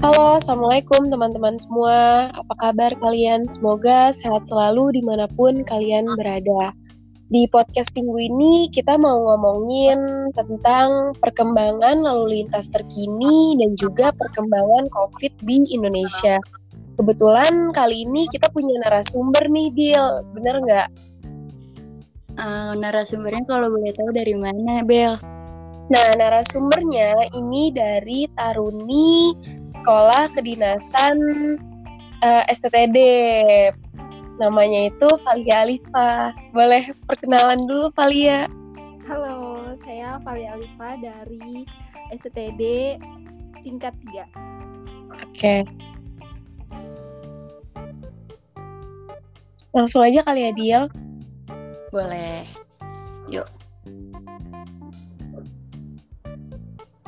[0.00, 2.32] Halo, Assalamualaikum teman-teman semua.
[2.32, 3.44] Apa kabar kalian?
[3.52, 6.72] Semoga sehat selalu di mana pun kalian berada.
[7.28, 14.88] Di podcast minggu ini kita mau ngomongin tentang perkembangan lalu lintas terkini dan juga perkembangan
[14.88, 16.40] COVID di Indonesia.
[16.96, 20.06] Kebetulan kali ini kita punya narasumber nih, Dil.
[20.32, 20.88] Bener nggak?
[22.40, 25.20] Uh, narasumbernya kalau boleh tahu dari mana, Bel?
[25.92, 29.36] Nah, narasumbernya ini dari Taruni
[29.80, 31.16] Sekolah Kedinasan
[32.20, 32.98] uh, eh, STTD.
[34.36, 36.36] Namanya itu Valia Alifa.
[36.52, 38.44] Boleh perkenalan dulu Valia?
[39.08, 41.64] Halo, saya Valia Alifa dari
[42.12, 43.00] STTD
[43.64, 44.20] tingkat 3.
[44.20, 44.28] Oke.
[45.32, 45.60] Okay.
[49.72, 50.84] Langsung aja kali ya, Diel.
[51.88, 52.44] Boleh.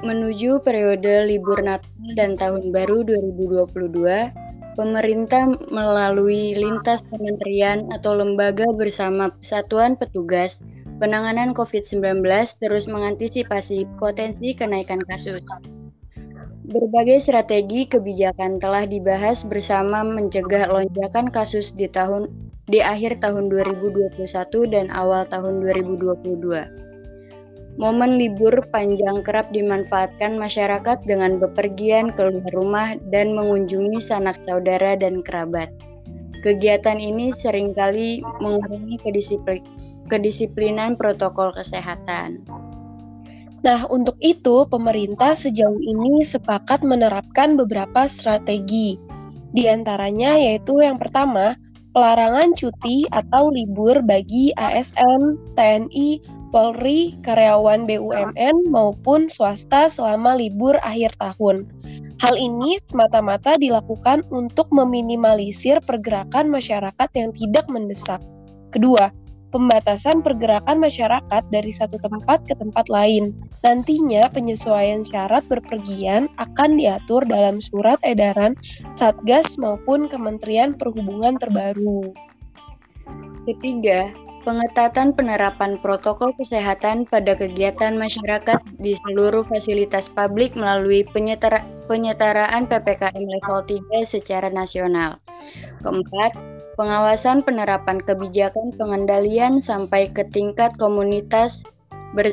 [0.02, 1.87] Menuju periode libur Natal
[2.19, 4.35] dan Tahun Baru 2022,
[4.74, 10.59] pemerintah melalui lintas kementerian atau lembaga bersama Satuan Petugas
[10.99, 12.18] Penanganan COVID-19
[12.59, 15.43] terus mengantisipasi potensi kenaikan kasus.
[16.66, 22.27] Berbagai strategi kebijakan telah dibahas bersama mencegah lonjakan kasus di tahun
[22.66, 24.18] di akhir tahun 2021
[24.66, 26.91] dan awal tahun 2022.
[27.80, 35.24] Momen libur panjang kerap dimanfaatkan masyarakat dengan bepergian keluar rumah dan mengunjungi sanak saudara dan
[35.24, 35.73] kerabat.
[36.45, 39.65] Kegiatan ini sering kali mengurangi kedisiplin
[40.10, 42.45] kedisiplinan protokol kesehatan.
[43.62, 48.98] Nah, untuk itu pemerintah sejauh ini sepakat menerapkan beberapa strategi.
[49.54, 51.54] Di antaranya yaitu yang pertama,
[51.95, 61.17] pelarangan cuti atau libur bagi ASN, TNI, Polri, karyawan BUMN maupun swasta selama libur akhir
[61.17, 61.65] tahun.
[62.21, 68.21] Hal ini semata-mata dilakukan untuk meminimalisir pergerakan masyarakat yang tidak mendesak.
[68.69, 69.09] Kedua,
[69.49, 73.33] pembatasan pergerakan masyarakat dari satu tempat ke tempat lain.
[73.65, 78.53] Nantinya penyesuaian syarat berpergian akan diatur dalam surat edaran
[78.93, 82.12] Satgas maupun Kementerian Perhubungan terbaru.
[83.49, 84.12] Ketiga,
[84.43, 93.23] Pengetatan penerapan protokol kesehatan pada kegiatan masyarakat di seluruh fasilitas publik melalui penyetara, penyetaraan PPKM
[93.23, 95.23] level 3 secara nasional.
[95.87, 96.35] Keempat,
[96.75, 101.63] pengawasan penerapan kebijakan pengendalian sampai ke tingkat komunitas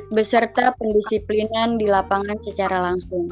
[0.10, 3.30] beserta pendisiplinan di lapangan secara langsung.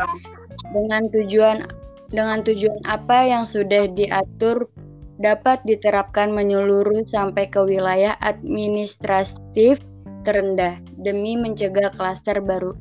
[0.69, 1.65] Dengan tujuan
[2.13, 4.69] dengan tujuan apa yang sudah diatur
[5.17, 9.81] dapat diterapkan menyeluruh sampai ke wilayah administratif
[10.21, 12.73] terendah demi mencegah klaster baru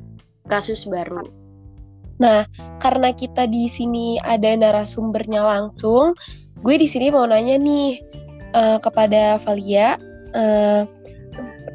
[0.47, 1.25] kasus baru.
[2.17, 2.49] Nah,
[2.81, 6.17] karena kita di sini ada narasumbernya langsung,
[6.65, 8.01] gue di sini mau nanya nih
[8.57, 10.01] uh, kepada Valia.
[10.33, 10.83] Uh,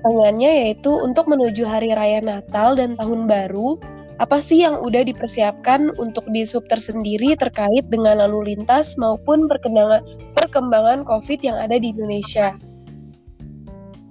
[0.03, 3.79] pertanyaannya yaitu untuk menuju hari raya Natal dan Tahun Baru,
[4.21, 10.05] apa sih yang udah dipersiapkan untuk di sub tersendiri terkait dengan lalu lintas maupun perkembangan
[10.37, 12.53] perkembangan COVID yang ada di Indonesia?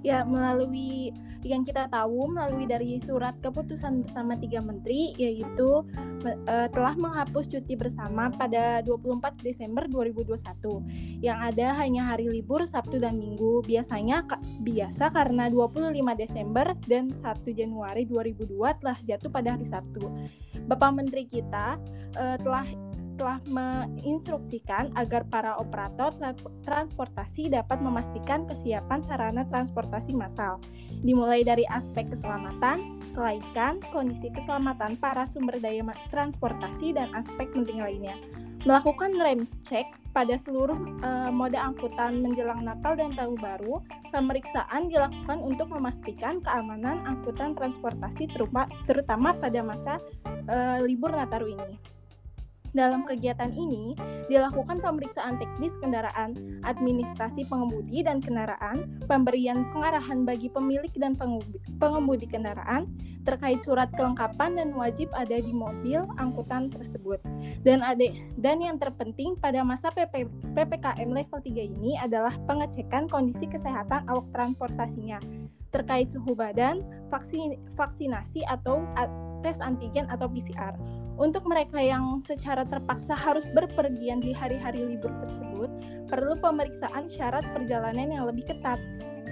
[0.02, 5.82] Ya, melalui yang kita tahu melalui dari surat keputusan bersama tiga menteri yaitu
[6.24, 13.02] uh, telah menghapus cuti bersama pada 24 Desember 2021 yang ada hanya hari libur Sabtu
[13.02, 14.22] dan Minggu biasanya
[14.62, 20.06] biasa karena 25 Desember dan 1 Januari 2002 telah jatuh pada hari Sabtu.
[20.70, 21.74] Bapak Menteri kita
[22.14, 22.66] uh, telah
[23.16, 26.12] telah menginstruksikan agar para operator
[26.64, 30.62] transportasi dapat memastikan kesiapan sarana transportasi massal,
[31.02, 38.16] dimulai dari aspek keselamatan, kelaikan, kondisi keselamatan para sumber daya transportasi, dan aspek penting lainnya.
[38.62, 39.84] Melakukan rem cek
[40.14, 43.82] pada seluruh uh, moda angkutan menjelang Natal dan Tahun Baru,
[44.14, 48.30] pemeriksaan dilakukan untuk memastikan keamanan angkutan transportasi
[48.86, 49.98] terutama pada masa
[50.46, 51.74] uh, libur Nataru ini.
[52.72, 53.92] Dalam kegiatan ini,
[54.32, 56.32] dilakukan pemeriksaan teknis kendaraan,
[56.64, 61.12] administrasi pengemudi dan kendaraan, pemberian pengarahan bagi pemilik dan
[61.76, 62.88] pengemudi kendaraan
[63.22, 67.20] terkait surat kelengkapan dan wajib ada di mobil angkutan tersebut.
[67.62, 68.08] Dan ada
[68.40, 70.26] dan yang terpenting pada masa PP,
[70.56, 75.20] PPKM level 3 ini adalah pengecekan kondisi kesehatan awak transportasinya
[75.72, 78.84] terkait suhu badan, vaksin, vaksinasi atau
[79.42, 80.74] tes antigen atau PCR.
[81.20, 85.68] Untuk mereka yang secara terpaksa harus berpergian di hari-hari libur tersebut,
[86.08, 88.80] perlu pemeriksaan syarat perjalanan yang lebih ketat.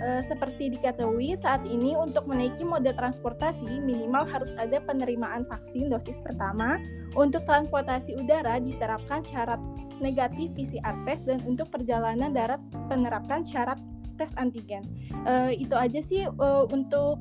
[0.00, 6.20] E, seperti diketahui, saat ini untuk menaiki moda transportasi minimal harus ada penerimaan vaksin dosis
[6.20, 6.76] pertama.
[7.16, 9.60] Untuk transportasi udara diterapkan syarat
[9.98, 13.80] negatif PCR test dan untuk perjalanan darat penerapkan syarat
[14.20, 14.84] tes antigen.
[15.24, 17.20] E, itu aja sih e, untuk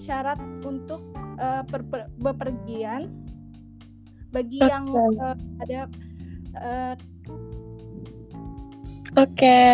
[0.00, 1.00] syarat untuk
[1.40, 1.48] e,
[2.20, 3.08] bepergian
[4.30, 5.90] bagi yang uh, ada
[6.54, 6.94] uh,
[9.18, 9.70] Oke, okay.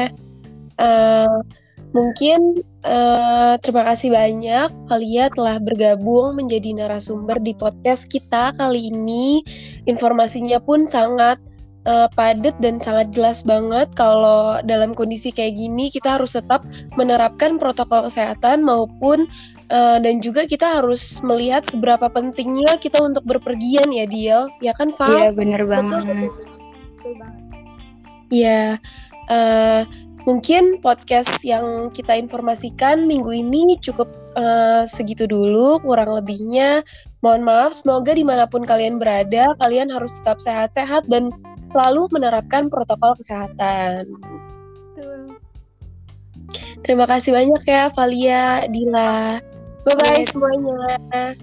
[0.81, 1.45] uh,
[1.93, 9.45] mungkin uh, terima kasih banyak Valia telah bergabung menjadi narasumber di podcast kita kali ini.
[9.85, 11.37] Informasinya pun sangat
[11.85, 16.67] uh, padat dan sangat jelas banget kalau dalam kondisi kayak gini kita harus tetap
[16.99, 19.29] menerapkan protokol kesehatan maupun
[19.67, 24.95] Uh, dan juga kita harus melihat seberapa pentingnya kita untuk berpergian ya Diel, ya kan
[24.95, 25.11] Val?
[25.11, 26.31] Iya bener banget.
[28.31, 28.79] Iya,
[29.27, 29.83] uh,
[30.23, 34.07] mungkin podcast yang kita informasikan minggu ini cukup
[34.39, 36.87] uh, segitu dulu, kurang lebihnya.
[37.27, 41.35] Mohon maaf, semoga di mana pun kalian berada, kalian harus tetap sehat-sehat dan
[41.67, 44.07] selalu menerapkan protokol kesehatan.
[46.87, 49.43] Terima kasih banyak ya Valia, Dila.
[49.87, 50.35] Bye-bye yes.
[50.35, 51.39] semuanya.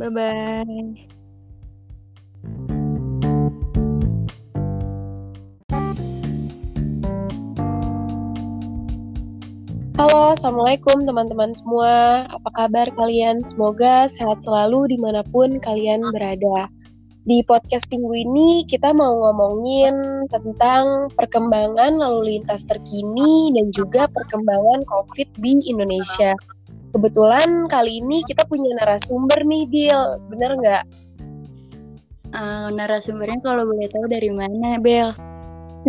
[0.00, 0.96] Bye-bye.
[10.00, 12.24] Halo, Assalamualaikum teman-teman semua.
[12.32, 13.44] Apa kabar kalian?
[13.44, 16.72] Semoga sehat selalu di mana pun kalian berada.
[17.28, 24.88] Di podcast minggu ini kita mau ngomongin tentang perkembangan lalu lintas terkini dan juga perkembangan
[24.88, 26.32] COVID di Indonesia.
[26.94, 30.02] Kebetulan kali ini kita punya narasumber nih, Dil.
[30.30, 30.84] Bener nggak?
[32.30, 35.10] Uh, narasumbernya kalau boleh tahu dari mana, Bel?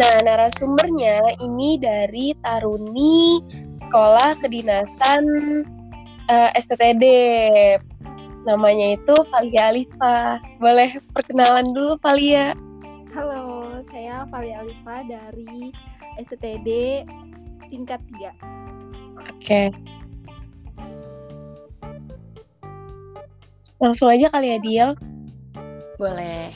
[0.01, 3.37] Nah, narasumbernya ini dari Taruni
[3.85, 5.23] Sekolah Kedinasan
[6.25, 7.05] uh, eh, STTD.
[8.49, 10.41] Namanya itu Valia Alifa.
[10.57, 12.57] Boleh perkenalan dulu, Valia?
[13.13, 15.69] Halo, saya Valia Alifa dari
[16.17, 16.69] STTD
[17.69, 18.25] tingkat 3.
[18.25, 18.33] Oke.
[19.37, 19.69] Okay.
[23.79, 24.89] Langsung aja kali ya, Diel.
[25.99, 26.51] Boleh.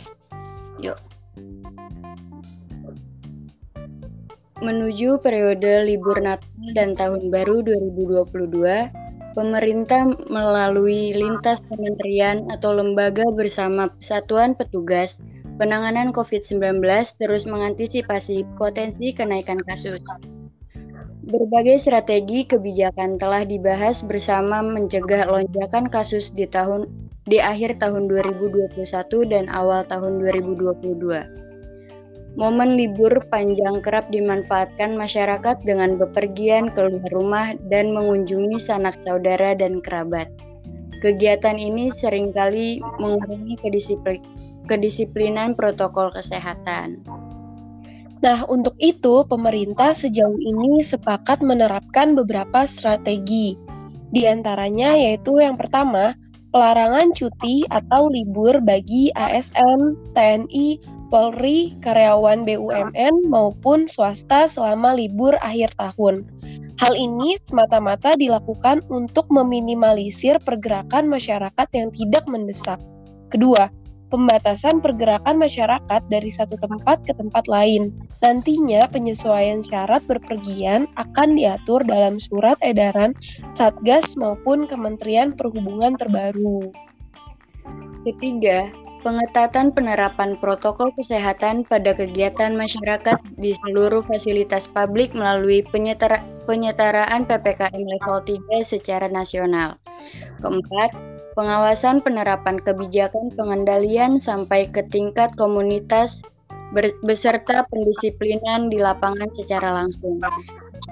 [0.79, 0.95] Yuk.
[4.59, 8.91] Menuju periode libur Natal dan Tahun Baru 2022,
[9.31, 15.23] pemerintah melalui lintas kementerian atau lembaga bersama Satuan Petugas
[15.59, 16.79] Penanganan COVID-19
[17.19, 19.99] terus mengantisipasi potensi kenaikan kasus.
[21.27, 26.87] Berbagai strategi kebijakan telah dibahas bersama mencegah lonjakan kasus di tahun
[27.29, 28.73] di akhir tahun 2021
[29.29, 31.39] dan awal tahun 2022.
[32.37, 39.81] Momen libur panjang kerap dimanfaatkan masyarakat dengan bepergian keluar rumah dan mengunjungi sanak saudara dan
[39.81, 40.29] kerabat.
[40.99, 43.55] Kegiatan ini sering kali mengurangi
[44.67, 47.01] kedisiplinan protokol kesehatan.
[48.19, 53.55] Nah, untuk itu pemerintah sejauh ini sepakat menerapkan beberapa strategi.
[54.11, 63.33] Di antaranya yaitu yang pertama, pelarangan cuti atau libur bagi ASN, TNI, Polri, karyawan BUMN
[63.33, 66.21] maupun swasta selama libur akhir tahun.
[66.77, 72.77] Hal ini semata-mata dilakukan untuk meminimalisir pergerakan masyarakat yang tidak mendesak.
[73.33, 73.73] Kedua,
[74.09, 77.93] pembatasan pergerakan masyarakat dari satu tempat ke tempat lain.
[78.25, 83.15] Nantinya penyesuaian syarat berpergian akan diatur dalam surat edaran
[83.53, 86.73] Satgas maupun Kementerian Perhubungan terbaru.
[88.03, 88.73] Ketiga,
[89.05, 97.83] pengetatan penerapan protokol kesehatan pada kegiatan masyarakat di seluruh fasilitas publik melalui penyetara penyetaraan PPKM
[97.85, 99.77] level 3 secara nasional.
[100.41, 100.89] Keempat,
[101.39, 106.19] pengawasan penerapan kebijakan pengendalian sampai ke tingkat komunitas
[107.07, 110.19] beserta pendisiplinan di lapangan secara langsung.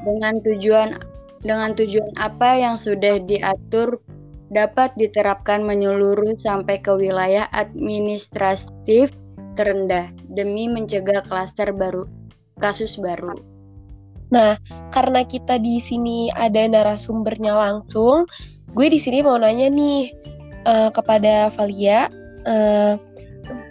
[0.08, 0.96] Dengan tujuan
[1.44, 4.00] dengan tujuan apa yang sudah diatur
[4.48, 9.12] dapat diterapkan menyeluruh sampai ke wilayah administratif
[9.60, 12.08] terendah demi mencegah klaster baru
[12.64, 13.36] kasus baru.
[14.32, 14.56] Nah,
[14.96, 18.28] karena kita di sini ada narasumbernya langsung,
[18.72, 20.12] gue di sini mau nanya nih,
[20.66, 22.10] uh, kepada Valia.
[22.48, 22.96] Uh,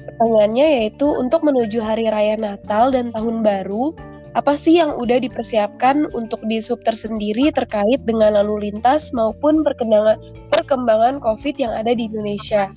[0.07, 3.97] pertanyaannya yaitu untuk menuju hari raya Natal dan Tahun Baru,
[4.37, 10.21] apa sih yang udah dipersiapkan untuk di sub tersendiri terkait dengan lalu lintas maupun perkembangan
[10.53, 12.69] perkembangan COVID yang ada di Indonesia?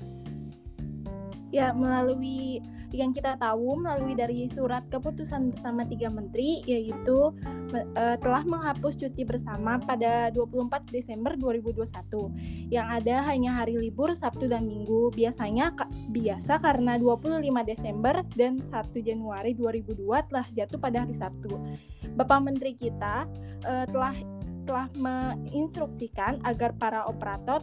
[1.52, 2.64] Ya, melalui
[2.94, 7.34] yang kita tahu melalui dari surat keputusan bersama tiga menteri yaitu
[7.74, 14.50] uh, telah menghapus cuti bersama pada 24 Desember 2021 yang ada hanya hari libur Sabtu
[14.50, 15.74] dan Minggu biasanya
[16.10, 18.74] biasa karena 25 Desember dan 1
[19.06, 21.56] Januari 2002 telah jatuh pada hari Sabtu.
[22.18, 23.30] Bapak Menteri kita
[23.64, 24.18] uh, telah
[24.70, 27.58] telah menginstruksikan agar para operator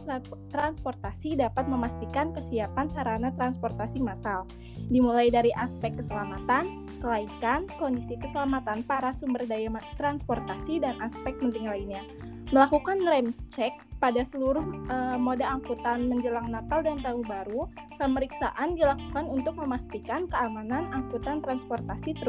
[0.51, 4.43] transportasi dapat memastikan kesiapan sarana transportasi massal,
[4.91, 12.03] dimulai dari aspek keselamatan, kelaikan, kondisi keselamatan para sumber daya transportasi, dan aspek penting lainnya.
[12.51, 13.71] Melakukan rem cek
[14.03, 20.91] pada seluruh uh, moda angkutan menjelang Natal dan Tahun Baru, pemeriksaan dilakukan untuk memastikan keamanan
[20.91, 22.19] angkutan transportasi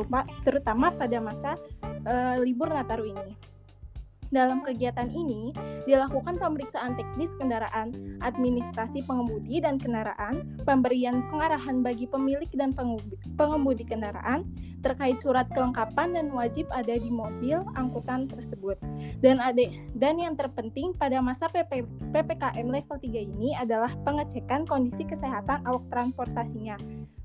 [0.47, 1.58] terutama pada masa
[2.06, 3.58] uh, libur Nataru ini.
[4.28, 5.56] Dalam kegiatan ini,
[5.88, 12.76] dilakukan pemeriksaan teknis kendaraan, administrasi pengemudi dan kendaraan, pemberian pengarahan bagi pemilik dan
[13.40, 14.44] pengemudi kendaraan
[14.78, 18.78] terkait surat kelengkapan dan wajib ada di mobil angkutan tersebut.
[19.18, 19.64] Dan ada
[19.99, 21.82] dan yang terpenting pada masa PP,
[22.14, 26.78] PPKM level 3 ini adalah pengecekan kondisi kesehatan awak transportasinya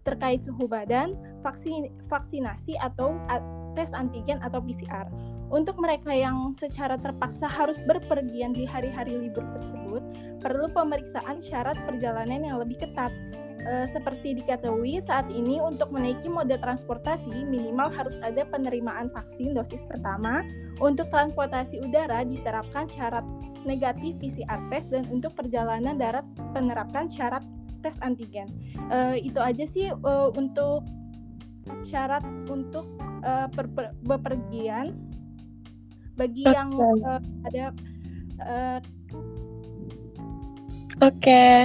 [0.03, 3.15] terkait suhu badan, vaksin, vaksinasi atau
[3.73, 5.07] tes antigen atau PCR.
[5.53, 10.01] Untuk mereka yang secara terpaksa harus berpergian di hari-hari libur tersebut,
[10.41, 13.13] perlu pemeriksaan syarat perjalanan yang lebih ketat.
[13.61, 19.85] E, seperti diketahui, saat ini untuk menaiki moda transportasi minimal harus ada penerimaan vaksin dosis
[19.85, 20.41] pertama.
[20.81, 23.21] Untuk transportasi udara diterapkan syarat
[23.61, 26.25] negatif PCR test dan untuk perjalanan darat
[26.57, 27.45] penerapkan syarat
[27.85, 28.49] tes antigen.
[28.89, 30.81] E, itu aja sih e, untuk
[31.87, 32.83] syarat untuk
[33.23, 33.47] uh,
[34.03, 35.12] bepergian
[36.15, 36.55] bagi okay.
[36.55, 37.65] yang uh, ada
[38.41, 38.79] uh,
[41.01, 41.57] Oke, okay.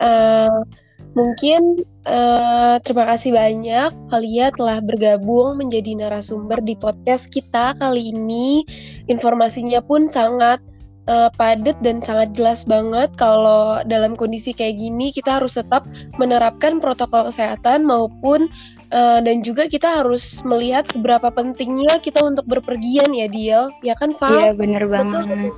[0.00, 0.64] uh,
[1.12, 8.64] mungkin uh, terima kasih banyak Valia telah bergabung menjadi narasumber di podcast kita kali ini.
[9.12, 10.64] Informasinya pun sangat
[11.06, 15.86] uh, padat dan sangat jelas banget kalau dalam kondisi kayak gini kita harus tetap
[16.20, 18.50] menerapkan protokol kesehatan maupun
[18.86, 24.14] Uh, dan juga kita harus melihat seberapa pentingnya kita untuk berpergian ya Diel, ya kan
[24.14, 24.30] Val?
[24.30, 25.50] Iya bener banget.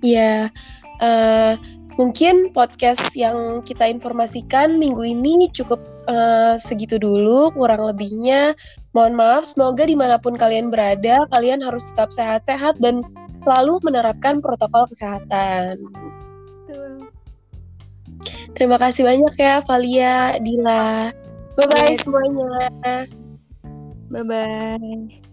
[0.00, 0.48] Iya,
[1.04, 1.60] uh,
[1.96, 8.56] mungkin podcast yang kita informasikan minggu ini cukup uh, segitu dulu, kurang lebihnya.
[8.92, 13.04] Mohon maaf, semoga di mana pun kalian berada, kalian harus tetap sehat-sehat dan
[13.36, 15.80] selalu menerapkan protokol kesehatan.
[18.56, 21.12] Terima kasih banyak ya Valia, Dila.
[21.60, 23.04] Bye-bye semuanya.
[24.08, 25.25] Bye-bye.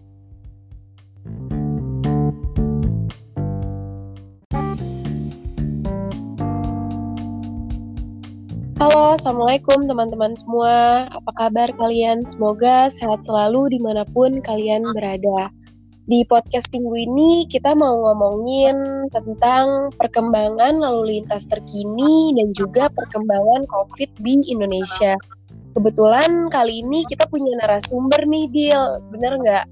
[8.84, 11.08] Halo, Assalamualaikum teman-teman semua.
[11.08, 12.28] Apa kabar kalian?
[12.28, 15.48] Semoga sehat selalu di mana pun kalian berada.
[16.04, 23.64] Di podcast minggu ini kita mau ngomongin tentang perkembangan lalu lintas terkini dan juga perkembangan
[23.72, 25.16] COVID di Indonesia.
[25.72, 29.00] Kebetulan kali ini kita punya narasumber nih, Bill.
[29.08, 29.66] Bener nggak?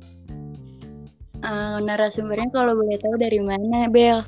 [1.44, 4.24] Uh, narasumbernya kalau boleh tahu dari mana, Bel?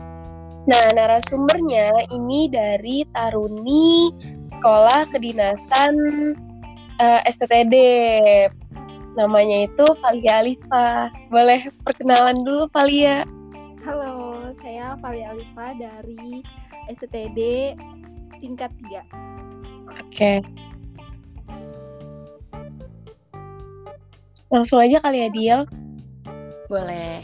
[0.64, 4.08] Nah, narasumbernya ini dari Taruni
[4.64, 5.92] Sekolah Kedinasan
[6.96, 7.76] uh, eh, STTD.
[9.12, 11.12] Namanya itu Valia Alifa.
[11.28, 13.28] Boleh perkenalan dulu, Valia?
[13.84, 16.40] Halo, saya Valia Alifa dari
[16.96, 17.76] STTD
[18.40, 18.88] tingkat 3.
[18.88, 19.04] Oke.
[20.08, 20.36] Okay.
[24.48, 25.60] Langsung aja kali ya, Diel.
[26.72, 27.20] Boleh.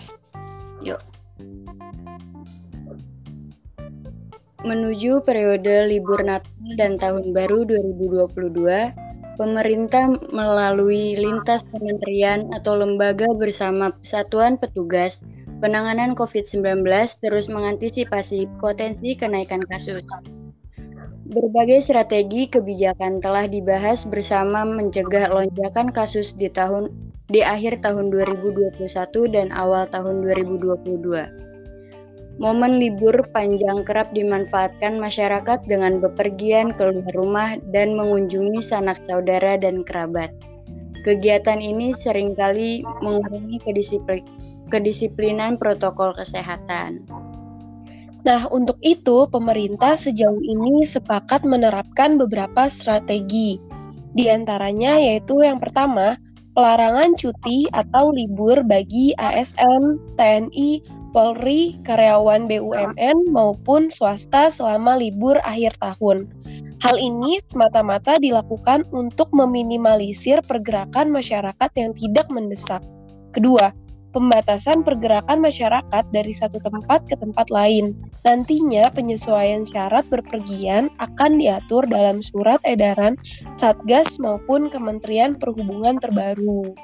[0.84, 1.00] Yuk.
[4.60, 8.92] Menuju periode libur Natal dan Tahun Baru 2022,
[9.40, 15.24] pemerintah melalui lintas kementerian atau lembaga bersama Satuan Petugas
[15.64, 16.84] Penanganan COVID-19
[17.24, 20.04] terus mengantisipasi potensi kenaikan kasus.
[21.32, 26.92] Berbagai strategi kebijakan telah dibahas bersama mencegah lonjakan kasus di tahun
[27.32, 28.76] di akhir tahun 2021
[29.32, 31.49] dan awal tahun 2022.
[32.40, 39.84] Momen libur panjang kerap dimanfaatkan masyarakat dengan bepergian keluar rumah dan mengunjungi sanak saudara dan
[39.84, 40.32] kerabat.
[41.04, 43.60] Kegiatan ini sering kali mengurangi
[44.72, 47.04] kedisiplinan protokol kesehatan.
[48.24, 53.60] Nah, untuk itu pemerintah sejauh ini sepakat menerapkan beberapa strategi.
[54.16, 56.16] Di antaranya yaitu yang pertama,
[56.56, 65.74] pelarangan cuti atau libur bagi ASN, TNI, Polri, karyawan BUMN maupun swasta selama libur akhir
[65.82, 66.30] tahun.
[66.80, 72.78] Hal ini semata-mata dilakukan untuk meminimalisir pergerakan masyarakat yang tidak mendesak.
[73.34, 73.74] Kedua,
[74.14, 77.94] pembatasan pergerakan masyarakat dari satu tempat ke tempat lain.
[78.22, 83.18] Nantinya penyesuaian syarat berpergian akan diatur dalam surat edaran
[83.50, 86.74] Satgas maupun Kementerian Perhubungan terbaru.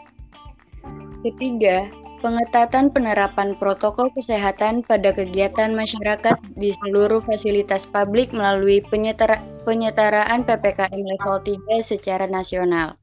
[1.27, 10.47] Ketiga, pengetatan penerapan protokol kesehatan pada kegiatan masyarakat di seluruh fasilitas publik melalui penyetara penyetaraan
[10.47, 12.95] PPKM level 3 secara nasional.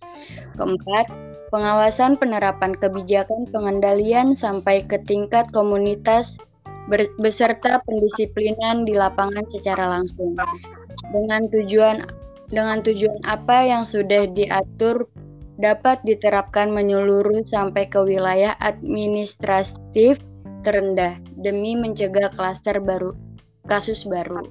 [0.56, 1.12] Keempat,
[1.52, 6.40] pengawasan penerapan kebijakan pengendalian sampai ke tingkat komunitas
[7.20, 10.36] beserta pendisiplinan di lapangan secara langsung.
[11.12, 12.08] Dengan tujuan
[12.52, 15.10] dengan tujuan apa yang sudah diatur
[15.62, 20.18] dapat diterapkan menyeluruh sampai ke wilayah administratif
[20.64, 23.14] terendah demi mencegah klaster baru
[23.68, 24.48] kasus baru.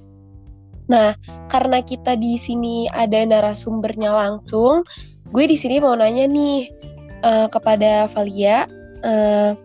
[0.87, 1.15] Nah,
[1.47, 4.83] karena kita di sini ada narasumbernya langsung,
[5.31, 6.69] gue di sini mau nanya nih
[7.23, 8.67] uh, kepada Valia.
[9.03, 9.55] Uh,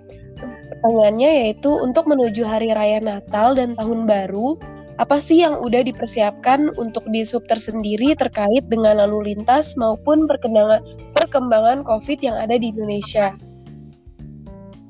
[0.78, 4.58] pertanyaannya yaitu untuk menuju hari raya Natal dan Tahun Baru,
[4.98, 10.82] apa sih yang udah dipersiapkan untuk di sub tersendiri terkait dengan lalu lintas maupun perkembangan
[11.14, 13.38] perkembangan COVID yang ada di Indonesia?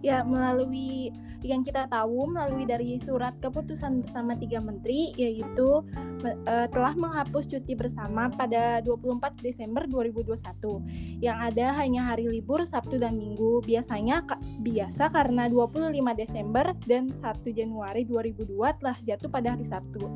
[0.01, 1.13] Ya, melalui
[1.47, 5.87] yang kita tahu melalui dari surat keputusan bersama tiga menteri yaitu
[6.25, 12.99] uh, telah menghapus cuti bersama pada 24 Desember 2021 yang ada hanya hari libur Sabtu
[12.99, 14.27] dan Minggu biasanya
[14.63, 17.23] biasa karena 25 Desember dan 1
[17.55, 20.11] Januari 2002 telah jatuh pada hari Sabtu.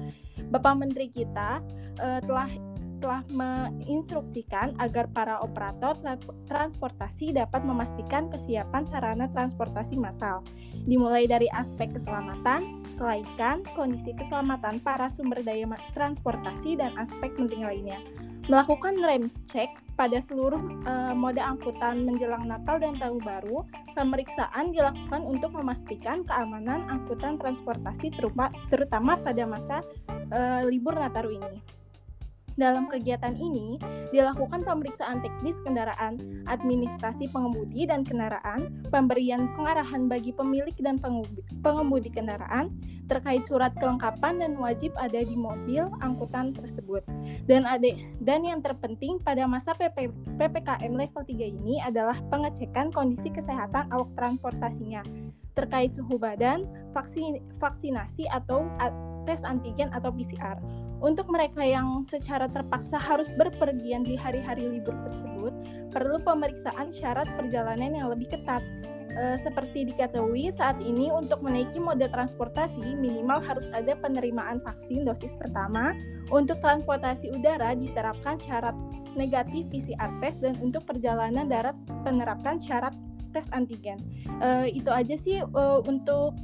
[0.50, 1.62] Bapak Menteri kita
[2.02, 2.50] uh, telah
[3.02, 5.99] telah menginstruksikan agar para operator
[6.47, 10.47] transportasi dapat memastikan kesiapan sarana transportasi massal,
[10.87, 15.66] dimulai dari aspek keselamatan, kelaikan, kondisi keselamatan para sumber daya
[15.99, 17.99] transportasi, dan aspek penting lainnya.
[18.50, 23.62] Melakukan rem cek pada seluruh uh, moda angkutan menjelang Natal dan Tahun Baru,
[23.94, 28.11] pemeriksaan dilakukan untuk memastikan keamanan angkutan transportasi
[28.71, 29.78] terutama pada masa
[30.35, 31.82] uh, libur Nataru ini.
[32.61, 33.80] Dalam kegiatan ini,
[34.12, 41.00] dilakukan pemeriksaan teknis kendaraan, administrasi pengemudi dan kendaraan, pemberian pengarahan bagi pemilik dan
[41.64, 42.68] pengemudi kendaraan
[43.11, 47.05] terkait surat kelengkapan dan wajib ada di mobil angkutan tersebut.
[47.44, 47.92] Dan ada
[48.24, 50.09] dan yang terpenting pada masa PP,
[50.40, 55.05] PPKM level 3 ini adalah pengecekan kondisi kesehatan awak transportasinya
[55.53, 56.64] terkait suhu badan,
[56.96, 58.64] vaksin, vaksinasi atau
[59.29, 60.57] tes antigen atau PCR.
[61.03, 65.51] Untuk mereka yang secara terpaksa harus berpergian di hari-hari libur tersebut,
[65.91, 68.62] perlu pemeriksaan syarat perjalanan yang lebih ketat.
[69.12, 75.35] E, seperti diketahui saat ini untuk menaiki moda transportasi minimal harus ada penerimaan vaksin dosis
[75.43, 75.91] pertama.
[76.31, 78.73] Untuk transportasi udara diterapkan syarat
[79.19, 81.75] negatif PCR test dan untuk perjalanan darat
[82.07, 82.95] penerapkan syarat
[83.35, 83.99] tes antigen.
[84.38, 86.38] E, itu aja sih e, untuk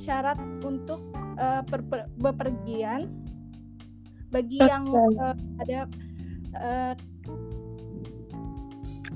[0.00, 1.00] syarat untuk
[1.36, 1.60] uh,
[2.20, 3.25] bepergian
[4.36, 4.68] bagi okay.
[4.68, 4.84] yang
[5.16, 5.80] uh, ada
[6.60, 6.94] uh,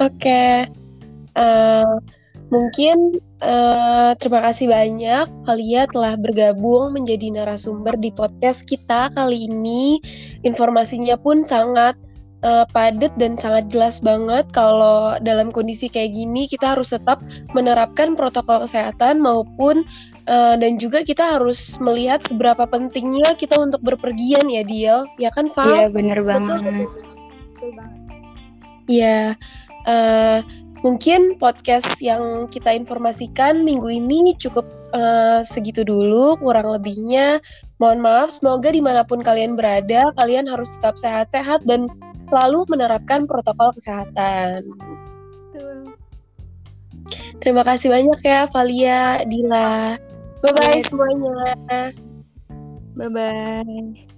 [0.01, 0.55] Oke, okay.
[1.37, 2.01] uh,
[2.49, 10.01] mungkin uh, terima kasih banyak Valia telah bergabung menjadi narasumber di podcast kita kali ini.
[10.41, 12.01] Informasinya pun sangat
[12.45, 17.21] uh, padat dan sangat jelas banget kalau dalam kondisi kayak gini kita harus tetap
[17.57, 19.85] menerapkan protokol kesehatan maupun
[20.31, 25.51] Uh, dan juga kita harus melihat seberapa pentingnya kita untuk berpergian ya Diel, ya kan
[25.51, 25.67] Val?
[25.67, 26.87] Iya bener banget.
[28.87, 29.35] Iya,
[29.91, 30.39] uh,
[30.81, 34.65] mungkin podcast yang kita informasikan minggu ini cukup
[34.97, 37.41] uh, segitu dulu, kurang lebihnya.
[37.81, 41.89] Mohon maaf, semoga di mana pun kalian berada, kalian harus tetap sehat-sehat dan
[42.21, 44.69] selalu menerapkan protokol kesehatan.
[47.41, 49.97] Terima kasih banyak ya, Valia, Dila.
[50.45, 51.93] Bye bye semuanya.
[52.93, 54.10] Bye bye.